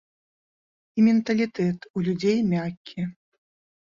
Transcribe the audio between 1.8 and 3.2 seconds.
у людзей мяккі.